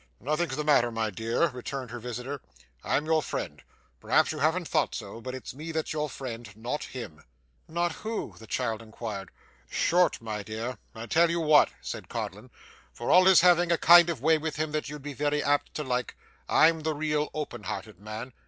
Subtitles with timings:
[0.19, 2.41] 'Nothing's the matter, my dear,' returned her visitor.
[2.83, 3.61] 'I'm your friend.
[3.99, 7.23] Perhaps you haven't thought so, but it's me that's your friend not him.'
[7.67, 9.29] 'Not who?' the child inquired.
[9.69, 10.79] 'Short, my dear.
[10.95, 12.49] I tell you what,' said Codlin,
[12.91, 15.75] 'for all his having a kind of way with him that you'd be very apt
[15.75, 16.15] to like,
[16.49, 18.33] I'm the real, open hearted man.